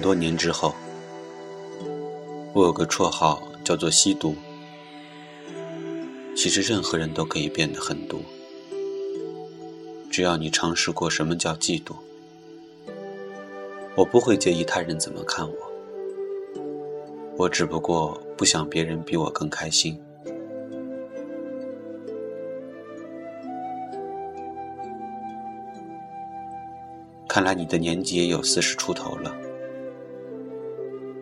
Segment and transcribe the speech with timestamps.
[0.00, 0.74] 多年之后，
[2.52, 4.34] 我有个绰号叫做“吸毒”。
[6.34, 8.22] 其实任何人都可以变得很毒，
[10.10, 11.92] 只要你尝试过什么叫嫉妒。
[13.94, 15.54] 我不会介意他人怎么看我，
[17.36, 20.00] 我只不过不想别人比我更开心。
[27.28, 29.36] 看来你的年纪也有四十出头了，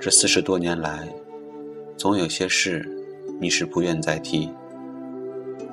[0.08, 1.06] 这四十多年来，
[1.98, 2.82] 总有些事
[3.38, 4.48] 你是不愿再提。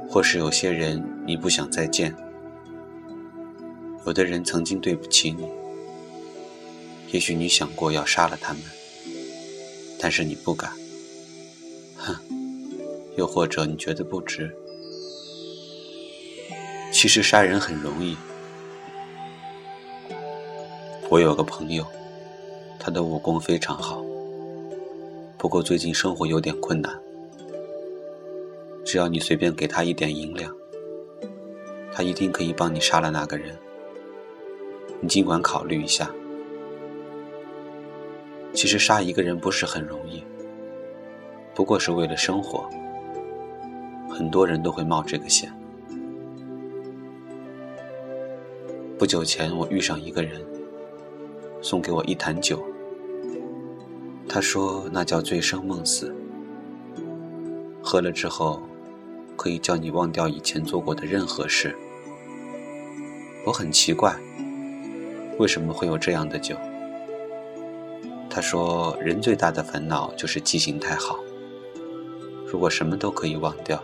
[0.09, 2.13] 或是有些人你不想再见，
[4.05, 5.47] 有的人曾经对不起你，
[7.13, 8.61] 也许你想过要杀了他们，
[9.97, 10.69] 但是你不敢，
[11.95, 12.13] 哼，
[13.15, 14.53] 又或者你觉得不值。
[16.91, 18.17] 其实杀人很容易。
[21.09, 21.85] 我有个朋友，
[22.77, 24.03] 他的武功非常好，
[25.45, 26.91] 不过最近生活有点困难。
[28.83, 30.51] 只要你随便给他一点银两，
[31.93, 33.55] 他一定可以帮你杀了那个人。
[34.99, 36.11] 你尽管考虑一下。
[38.55, 40.23] 其实杀一个人不是很容易，
[41.53, 42.67] 不过是为了生活，
[44.09, 45.53] 很多人都会冒这个险。
[48.97, 50.43] 不久前我遇上一个人，
[51.61, 52.65] 送给我一坛酒，
[54.35, 56.13] 他说那叫醉生梦死，
[57.81, 58.61] 喝了之后。
[59.37, 61.73] 可以叫你忘掉以前做过的任何事。
[63.45, 64.13] 我很奇怪，
[65.39, 66.57] 为什么会有这样的酒？
[68.29, 71.17] 他说，人最大的烦恼就是记性太好。
[72.45, 73.81] 如果什么都可以忘掉，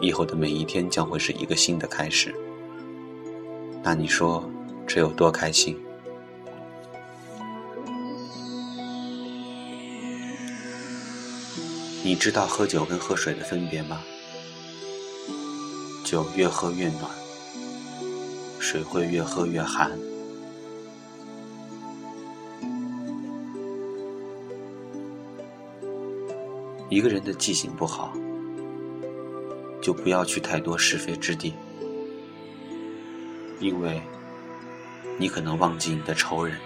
[0.00, 2.34] 以后的每一天将会是一个新的开始。
[3.80, 4.48] 那你说，
[4.88, 5.78] 这有多开心？
[12.06, 14.00] 你知道喝酒跟喝水的分别吗？
[16.04, 17.10] 酒越喝越暖，
[18.60, 19.90] 水会越喝越寒。
[26.88, 28.12] 一个人的记性不好，
[29.82, 31.54] 就不要去太多是非之地，
[33.58, 34.00] 因为
[35.18, 36.56] 你可能忘记你的仇人。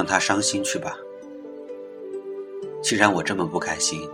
[0.00, 0.96] 让他伤心去吧。
[2.82, 4.08] 既然我这么不开心，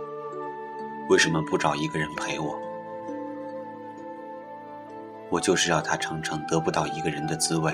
[1.09, 2.59] 为什么不找一个人陪我？
[5.29, 7.73] 我就是要他尝尝得不到一个人的滋味。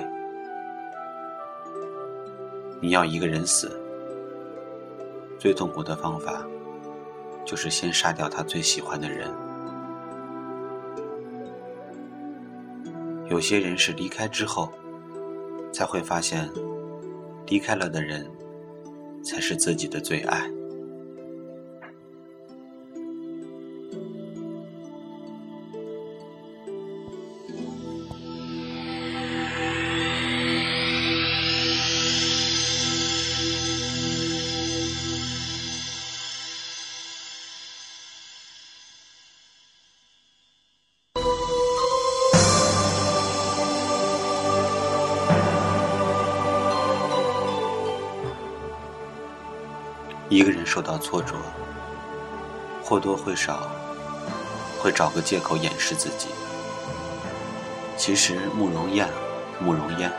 [2.80, 3.82] 你要一个人死，
[5.36, 6.46] 最痛苦的方法，
[7.44, 9.28] 就是先杀掉他最喜欢的人。
[13.26, 14.72] 有些人是离开之后，
[15.72, 16.48] 才会发现。
[17.46, 18.26] 离开了的人，
[19.22, 20.50] 才是自己的最爱。
[50.34, 51.36] 一个人受到挫折，
[52.82, 53.70] 或多或少
[54.80, 56.26] 会找个借口掩饰自己。
[57.96, 59.08] 其实慕容燕、
[59.60, 60.10] 慕容嫣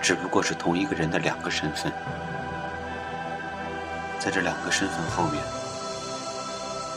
[0.00, 1.92] 只不过是同一个人的两个身份，
[4.20, 5.42] 在这两个身份后面，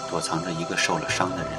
[0.07, 1.51] 躲藏着一个受了伤的人。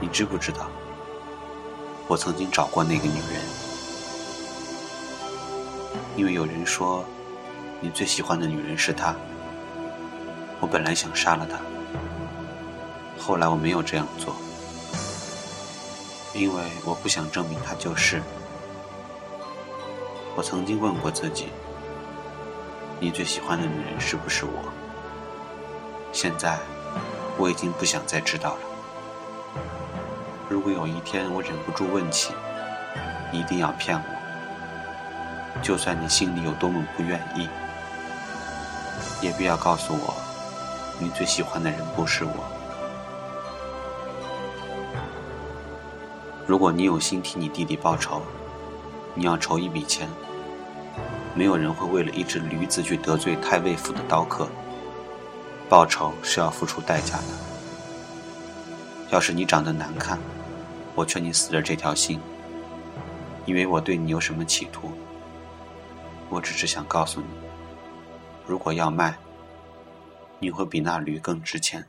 [0.00, 0.70] 你知不知道，
[2.08, 3.63] 我曾经找过那个女人？
[6.16, 7.04] 因为有人说，
[7.80, 9.14] 你最喜欢的女人是她。
[10.60, 11.58] 我本来想杀了她，
[13.18, 14.34] 后来我没有这样做，
[16.32, 18.22] 因为我不想证明她就是。
[20.36, 21.48] 我曾经问过自己，
[22.98, 24.72] 你最喜欢的女人是不是我？
[26.12, 26.58] 现在，
[27.36, 28.60] 我已经不想再知道了。
[30.48, 32.32] 如果有一天我忍不住问起，
[33.32, 34.13] 你一定要骗我。
[35.62, 37.48] 就算你心里有多么不愿意，
[39.22, 40.14] 也不要告诉我，
[40.98, 42.44] 你最喜欢的人不是我。
[46.46, 48.20] 如果你有心替你弟弟报仇，
[49.14, 50.08] 你要筹一笔钱。
[51.34, 54.46] 没有人会为了一只驴子去得罪太尉府的刀客。
[55.68, 57.24] 报仇是要付出代价的。
[59.10, 60.18] 要是你长得难看，
[60.94, 62.20] 我劝你死了这条心。
[63.46, 64.92] 因为我对你有什么企图？
[66.30, 67.26] 我只是想告诉你，
[68.46, 69.16] 如果要卖，
[70.40, 71.86] 你会比那驴更值钱。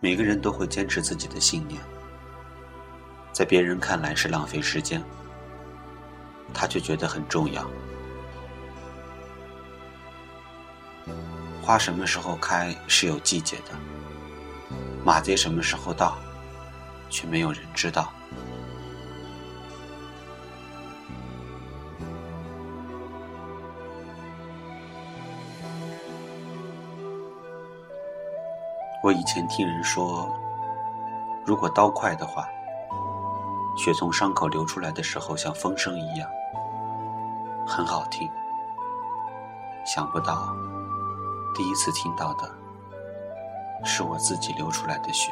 [0.00, 1.78] 每个人都会坚持自己的信念，
[3.32, 5.02] 在别人看来是浪费时间，
[6.52, 7.64] 他却觉得很重要。
[11.62, 13.72] 花什么时候开是有季节的，
[15.04, 16.16] 马街什么时候到，
[17.10, 18.12] 却没有人知道。
[29.00, 30.34] 我以前听人说，
[31.44, 32.48] 如果刀快的话，
[33.78, 36.28] 血从伤口流出来的时候像风声一样，
[37.64, 38.28] 很好听。
[39.86, 40.52] 想不到，
[41.54, 42.50] 第一次听到的
[43.84, 45.30] 是我自己流出来的血。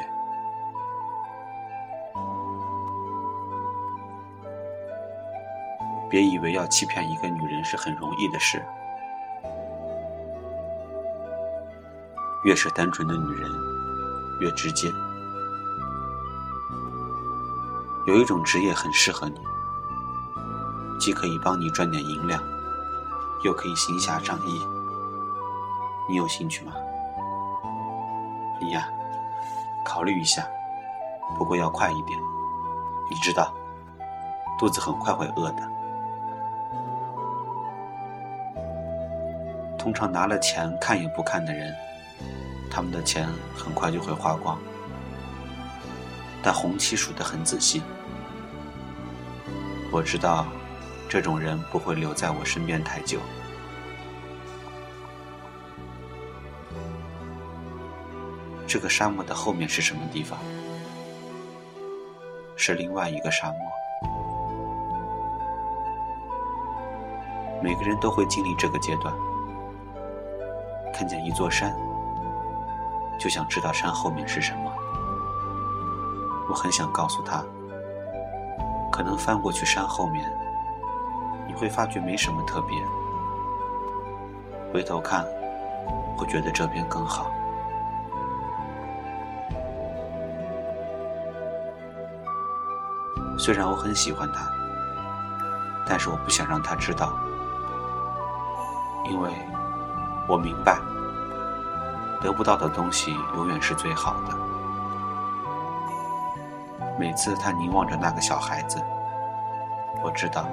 [6.09, 8.65] 别以为要欺骗一个女人是很容易的事。
[12.45, 13.51] 越是单纯的女人，
[14.39, 14.87] 越直接。
[18.07, 19.35] 有一种职业很适合你，
[20.97, 22.41] 既可以帮你赚点银两，
[23.43, 24.65] 又可以行侠仗义。
[26.07, 26.71] 你有兴趣吗？
[28.61, 28.87] 你呀，
[29.83, 30.47] 考虑一下，
[31.37, 32.17] 不过要快一点。
[33.11, 33.53] 你知道，
[34.57, 35.69] 肚子很快会饿的。
[39.77, 41.75] 通常拿了钱看也不看的人。
[42.71, 44.57] 他们的钱很快就会花光，
[46.41, 47.83] 但红旗数得很仔细。
[49.91, 50.45] 我知道，
[51.09, 53.19] 这种人不会留在我身边太久。
[58.67, 60.37] 这个沙漠的后面是什么地方？
[62.55, 63.59] 是另外一个沙漠。
[67.63, 69.13] 每个人都会经历这个阶段，
[70.93, 71.75] 看见一座山。
[73.19, 74.71] 就想知道山后面是什么。
[76.49, 77.43] 我很想告诉他，
[78.97, 80.27] 可能翻过去山后面，
[81.45, 82.75] 你会发觉没什么特别。
[84.73, 85.23] 回头看，
[86.17, 87.27] 会觉得这边更好。
[93.37, 94.49] 虽然我很喜欢他，
[95.87, 97.13] 但是我不想让他知道，
[99.11, 99.31] 因为
[100.27, 100.79] 我明白。
[102.19, 104.35] 得不到的东西永远是最好的。
[106.97, 108.81] 每次他凝望着那个小孩子，
[110.03, 110.47] 我知道，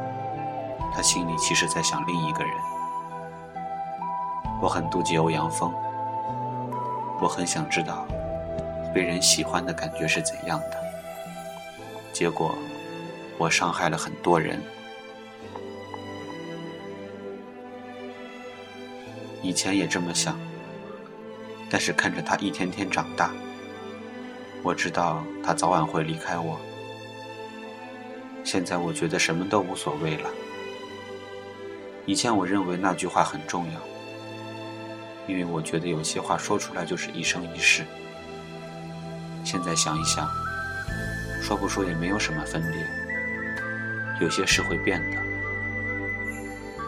[0.95, 2.53] 他心里其实在想另一个人。
[4.61, 5.73] 我很妒忌欧阳锋，
[7.21, 8.07] 我很想知道，
[8.95, 10.77] 被人喜欢的感觉是怎样的。
[12.13, 12.55] 结果，
[13.39, 14.61] 我伤害了很多人。
[19.43, 20.39] 以前也这么想。
[21.71, 23.33] 但是看着他一天天长大，
[24.63, 26.57] 我知道他早晚会离开我。
[28.55, 30.31] 现在我觉得什么都无所谓了。
[32.07, 33.81] 以前我认为那句话很重要，
[35.27, 37.83] 因为我觉得有些话说出来就是一生一世。
[39.43, 40.31] 现在想一想，
[41.43, 42.87] 说不说也没有什么分别。
[44.21, 45.21] 有些事会变的。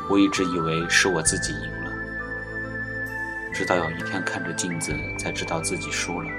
[0.08, 1.92] 我一直以为是我自己赢了。
[3.52, 6.30] 直到有一天看着镜子，才知道自己输了。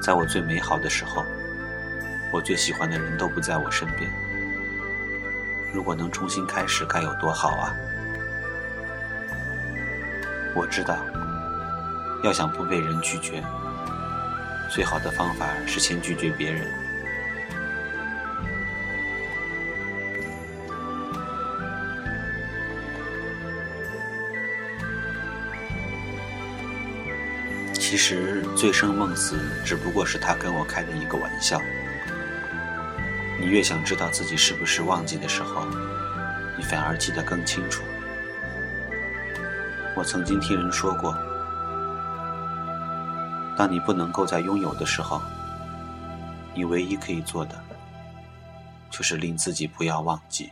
[0.00, 1.24] 在我最美好的时候，
[2.34, 4.10] 我最喜欢的人都不在我身边。
[5.72, 7.72] 如果能重新开始，该有多好啊！
[10.52, 10.98] 我知道，
[12.24, 13.40] 要想不被人拒绝，
[14.68, 16.66] 最好的方法是先拒绝别人。
[27.74, 31.62] 其实醉生梦死只不过是他跟我开的一个玩笑。
[33.44, 35.66] 你越想知道自己是不是忘记的时候，
[36.56, 37.82] 你反而记得更清楚。
[39.94, 41.14] 我曾经听人说过，
[43.54, 45.20] 当你不能够再拥有的时候，
[46.54, 47.54] 你唯一可以做的，
[48.88, 50.50] 就是令自己不要忘记。